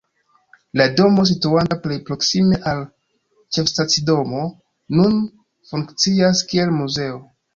[0.79, 2.81] La domo, situanta plej proksime al
[3.57, 4.41] ĉefstacidomo,
[5.01, 5.21] nun
[5.73, 7.23] funkcias kiel muzeo.